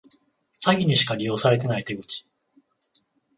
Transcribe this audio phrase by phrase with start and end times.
[0.55, 2.25] 詐欺にしか利用されてない手口